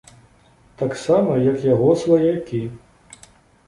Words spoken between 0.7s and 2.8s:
Таксама як яго сваякі.